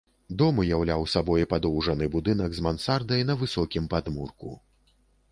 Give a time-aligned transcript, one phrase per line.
[0.37, 4.49] Дом уяўляў сабой падоўжаны будынак з мансардай на высокім падмурку.